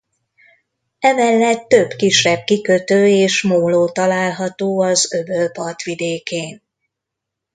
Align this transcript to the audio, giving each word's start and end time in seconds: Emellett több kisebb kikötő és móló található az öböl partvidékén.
Emellett 0.99 1.67
több 1.67 1.89
kisebb 1.91 2.43
kikötő 2.43 3.07
és 3.07 3.43
móló 3.43 3.89
található 3.89 4.81
az 4.81 5.13
öböl 5.13 5.49
partvidékén. 5.49 6.61